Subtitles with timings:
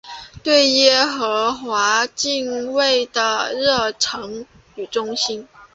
[0.41, 5.47] 对耶和华敬畏的热诚与忠心。